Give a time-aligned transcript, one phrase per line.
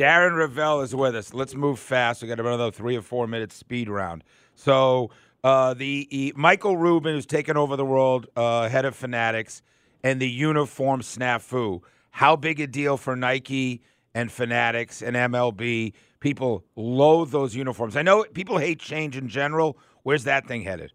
[0.00, 1.34] Darren Rovell is with us.
[1.34, 2.22] Let's move fast.
[2.22, 4.24] We got another three or four minute speed round.
[4.54, 5.10] So
[5.44, 9.60] uh, the he, Michael Rubin, who's taken over the world, uh, head of Fanatics,
[10.02, 11.82] and the uniform snafu.
[12.12, 13.82] How big a deal for Nike
[14.14, 15.92] and Fanatics and MLB?
[16.20, 17.94] People loathe those uniforms.
[17.94, 19.76] I know people hate change in general.
[20.02, 20.92] Where's that thing headed?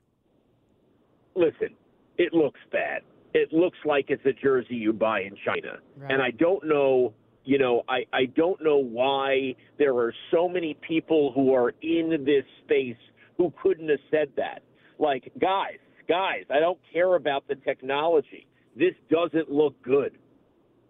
[1.36, 1.70] Listen,
[2.18, 3.04] it looks bad.
[3.36, 6.12] It looks like it's a jersey you buy in China, Right.
[6.12, 7.14] and I don't know.
[7.46, 12.24] You know, I, I don't know why there are so many people who are in
[12.26, 12.98] this space
[13.38, 14.64] who couldn't have said that.
[14.98, 15.78] Like, guys,
[16.08, 18.48] guys, I don't care about the technology.
[18.76, 20.18] This doesn't look good.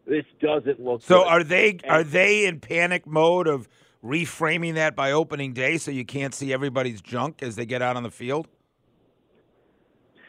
[0.07, 1.27] This doesn't look So good.
[1.27, 3.67] are they And- are they in panic mode of
[4.03, 7.97] reframing that by opening day so you can't see everybody's junk as they get out
[7.97, 8.47] on the field?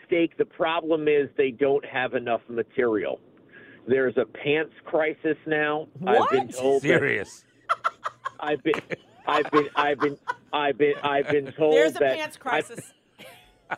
[0.07, 3.21] Steak, the problem is they don't have enough material.
[3.87, 5.89] There's a pants crisis now.
[6.07, 6.55] I've been What?
[6.57, 7.45] told that Serious.
[8.41, 8.81] I've been,
[9.27, 10.19] I've been, I've been,
[10.53, 12.93] I've been, I've been told There's a that pants I- crisis.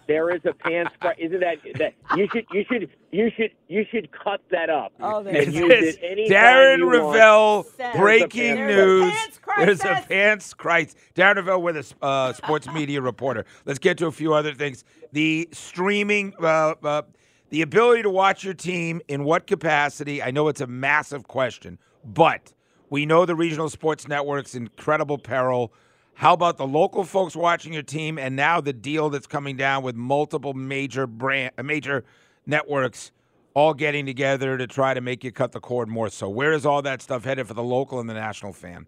[0.07, 1.25] there is a pants crisis.
[1.25, 5.23] Isn't that that you should, you should, you should, you should cut that up Oh,
[5.23, 6.87] there and use it anytime Darren you.
[6.87, 9.39] Rovell, breaking There's news.
[9.59, 10.95] There's a pants crisis.
[11.15, 13.45] Darren Rovell with a uh, sports media reporter.
[13.65, 14.85] Let's get to a few other things.
[15.13, 17.03] The streaming, uh, uh,
[17.51, 20.23] the ability to watch your team in what capacity?
[20.23, 22.53] I know it's a massive question, but
[22.91, 25.73] we know the regional sports networks incredible peril.
[26.15, 29.83] How about the local folks watching your team, and now the deal that's coming down
[29.83, 32.05] with multiple major brand, major
[32.45, 33.13] networks
[33.55, 36.29] all getting together to try to make you cut the cord more so.
[36.29, 38.87] Where is all that stuff headed for the local and the national fan?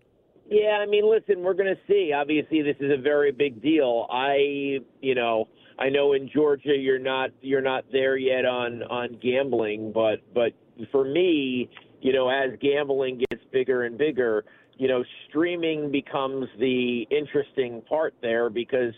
[0.48, 2.12] Yeah, I mean, listen, we're going to see.
[2.12, 4.06] Obviously, this is a very big deal.
[4.10, 5.48] I, you know,
[5.80, 10.52] I know in Georgia you're not you're not there yet on on gambling, but but
[10.92, 14.44] for me, you know, as gambling gets bigger and bigger,
[14.76, 18.92] you know, streaming becomes the interesting part there because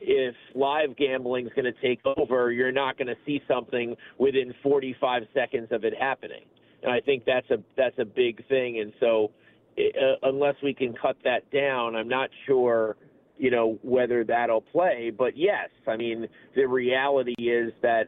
[0.00, 4.54] if live gambling is going to take over, you're not going to see something within
[4.62, 6.44] 45 seconds of it happening.
[6.82, 8.80] And I think that's a that's a big thing.
[8.80, 9.30] And so,
[9.78, 12.96] uh, unless we can cut that down, I'm not sure,
[13.40, 15.10] you know, whether that'll play.
[15.16, 18.04] But yes, I mean, the reality is that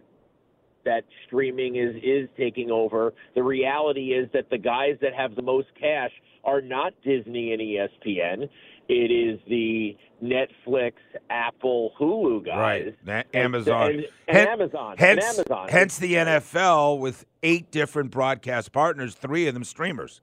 [0.84, 3.14] that streaming is is taking over.
[3.34, 6.10] The reality is that the guys that have the most cash
[6.44, 8.48] are not Disney and ESPN.
[8.88, 10.94] It is the Netflix,
[11.30, 12.92] Apple, Hulu guys.
[13.06, 13.24] Right.
[13.32, 13.90] And- Amazon.
[13.90, 15.68] and, and Hen- Amazon, Hence, and Amazon.
[15.70, 20.20] hence the NFL with eight different broadcast partners, three of them streamers.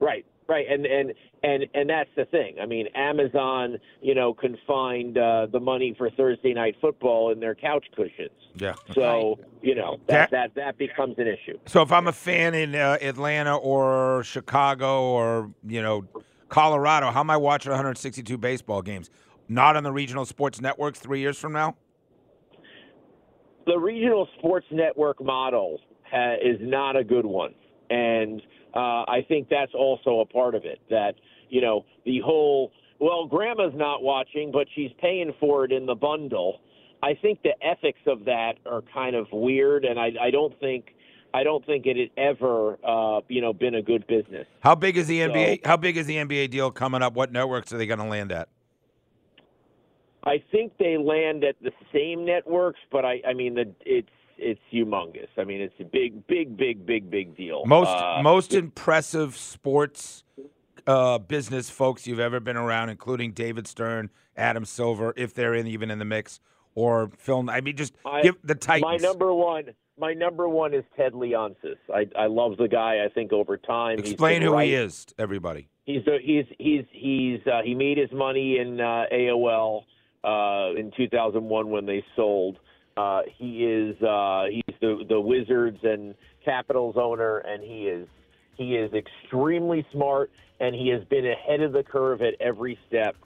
[0.00, 1.12] Right, right, and and
[1.42, 2.56] and and that's the thing.
[2.60, 7.40] I mean, Amazon, you know, can find uh, the money for Thursday night football in
[7.40, 8.30] their couch cushions.
[8.54, 8.74] Yeah.
[8.94, 11.58] So you know that that that becomes an issue.
[11.66, 16.04] So if I'm a fan in uh, Atlanta or Chicago or you know
[16.48, 19.10] Colorado, how am I watching 162 baseball games?
[19.48, 21.76] Not on the regional sports networks three years from now.
[23.66, 25.80] the regional sports network model
[26.10, 27.54] ha- is not a good one,
[27.90, 28.42] and
[28.76, 30.80] uh, I think that's also a part of it.
[30.90, 31.14] That
[31.48, 35.94] you know the whole well, grandma's not watching, but she's paying for it in the
[35.94, 36.60] bundle.
[37.02, 40.94] I think the ethics of that are kind of weird, and I, I don't think
[41.34, 44.46] I don't think it had ever uh, you know been a good business.
[44.60, 45.66] How big is the NBA?
[45.66, 47.14] How big is the NBA deal coming up?
[47.14, 48.48] What networks are they going to land at?
[50.24, 54.08] I think they land at the same networks, but I, I mean, the, it's
[54.38, 55.28] it's humongous.
[55.38, 57.64] I mean, it's a big, big, big, big, big deal.
[57.66, 60.24] Most Uh, most impressive sports
[60.86, 65.66] uh, business folks you've ever been around, including David Stern, Adam Silver, if they're in
[65.66, 66.40] even in the mix,
[66.74, 67.48] or Phil.
[67.50, 68.82] I mean, just I- give the Titans.
[68.84, 71.78] My number one, my number one is Ted Leonsis.
[71.92, 73.04] I I love the guy.
[73.04, 74.68] I think over time, he's Explain who right.
[74.68, 75.68] he is, everybody.
[75.84, 79.84] He's he's he's he's uh, he made his money in uh, AOL
[80.24, 82.58] uh, in 2001 when they sold.
[82.96, 86.14] Uh, he is uh, he's the the Wizards and
[86.44, 88.08] Capitals owner, and he is
[88.56, 90.30] he is extremely smart,
[90.60, 93.16] and he has been ahead of the curve at every step.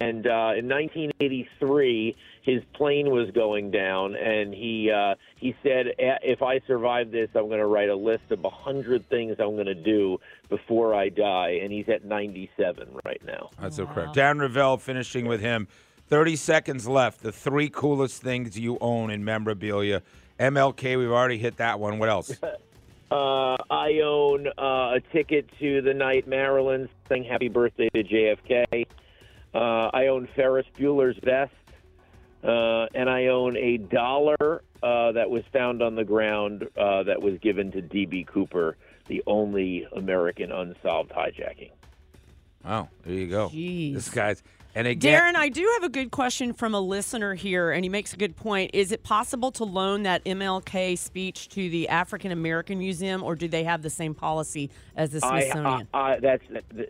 [0.00, 6.42] And uh, in 1983, his plane was going down, and he uh, he said, "If
[6.42, 9.66] I survive this, I'm going to write a list of a hundred things I'm going
[9.66, 13.50] to do before I die." And he's at 97 right now.
[13.60, 14.14] That's so correct.
[14.14, 15.68] Darren Rovell finishing with him.
[16.08, 17.22] 30 seconds left.
[17.22, 20.02] The three coolest things you own in memorabilia.
[20.40, 21.98] MLK, we've already hit that one.
[21.98, 22.32] What else?
[23.10, 28.84] Uh, I own uh, a ticket to the night Marilyn saying "Happy Birthday" to JFK.
[29.54, 29.58] Uh,
[29.94, 31.54] I own Ferris Bueller's vest,
[32.44, 37.22] uh, and I own a dollar uh, that was found on the ground uh, that
[37.22, 38.76] was given to DB Cooper,
[39.06, 41.70] the only American unsolved hijacking.
[42.66, 43.48] Oh, there you go.
[43.48, 43.94] Jeez.
[43.94, 44.42] This guy's
[44.78, 45.20] and again.
[45.20, 48.16] Darren, I do have a good question from a listener here, and he makes a
[48.16, 48.70] good point.
[48.74, 53.48] Is it possible to loan that MLK speech to the African American Museum, or do
[53.48, 55.88] they have the same policy as the I, Smithsonian?
[55.92, 56.44] I, I, that's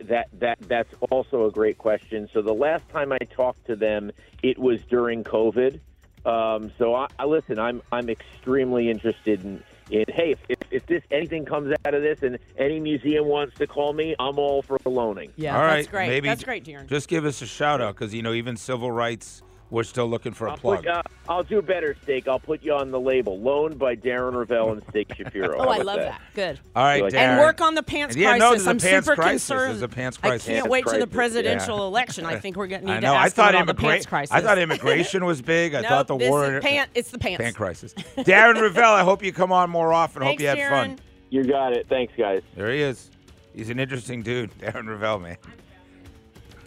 [0.05, 2.29] that that that's also a great question.
[2.31, 4.11] So the last time I talked to them,
[4.43, 5.79] it was during COVID.
[6.25, 7.57] Um, so I, I listen.
[7.57, 9.63] I'm I'm extremely interested in.
[9.89, 13.57] In hey, if, if, if this anything comes out of this, and any museum wants
[13.57, 15.31] to call me, I'm all for loaning.
[15.35, 16.09] yeah, all right, that's great.
[16.09, 16.87] maybe that's great, Darren.
[16.87, 20.33] Just give us a shout out because you know even civil rights, we're still looking
[20.33, 20.79] for a I'll, plug.
[20.79, 22.27] put, uh, I'll do better, Steak.
[22.27, 23.39] I'll put you on the label.
[23.39, 25.57] Loaned by Darren Rovell and Steak Shapiro.
[25.59, 26.19] oh, How I love that?
[26.19, 26.21] that.
[26.33, 26.59] Good.
[26.75, 27.17] All right, Like- Darren.
[27.19, 28.41] And work on the pants And yeah, crisis.
[28.43, 29.47] no, there's a I'm pants super crisis.
[29.47, 29.69] concerned.
[29.73, 30.47] There's a pants crisis.
[30.47, 31.15] I can't Pants wait to the crisis, yeah.
[31.15, 32.25] presidential election.
[32.25, 33.13] I think we're going to need I to know.
[33.13, 34.35] I ask thought him about the immigra- pants crisis.
[34.35, 35.75] I thought immigration was big.
[35.75, 36.57] I Nope, thought the this war.
[36.57, 36.89] is pant.
[36.95, 37.37] It's the pants.
[37.43, 37.93] Pant crisis.
[38.17, 40.21] Darren Rovell, I hope you come on more often.
[40.23, 40.69] Thanks, hope you had Darren.
[40.87, 40.99] fun.
[41.29, 41.85] You got it.
[41.87, 42.41] Thanks, guys.
[42.55, 43.11] There he is.
[43.55, 45.37] He's an interesting dude, Darren Rovell, man.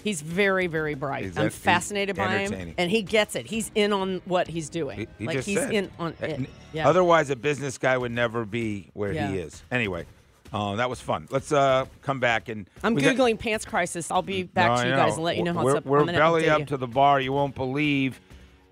[0.05, 1.25] He's very, very bright.
[1.25, 2.75] He's I'm he's fascinated by him, entertaining.
[2.79, 3.47] and he gets it.
[3.47, 4.99] He's in on what he's doing.
[5.01, 5.73] He, he like just he's said.
[5.73, 6.31] in on Uh, it.
[6.33, 6.89] n- Yeah.
[6.89, 9.31] Otherwise, a business guy would never be where Yeah.
[9.31, 9.63] he is.
[9.71, 10.07] Anyway,
[10.53, 11.29] uh, that was fun.
[11.31, 14.11] Let's uh, come back and I'm we got- googling pants crisis.
[14.11, 15.87] I'll be back to I you guys and let you know how we're, it's up.
[15.87, 16.67] We're I'm gonna belly update up you.
[16.67, 17.21] to the bar.
[17.21, 18.21] You won't believe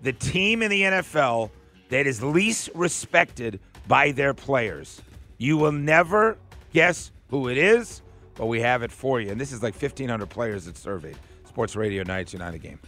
[0.01, 1.49] the team in the NFL
[1.89, 5.01] that is least respected by their players.
[5.37, 6.37] You will never
[6.73, 8.01] guess who it is,
[8.35, 9.31] but we have it for you.
[9.31, 11.17] And this is like 1,500 players that surveyed.
[11.47, 12.79] Sports Radio Nights United Game.